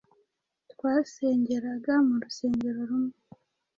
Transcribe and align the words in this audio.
twasengeraga 0.71 1.93
mu 2.07 2.15
rusengero 2.23 2.79
rumwe 2.89 3.15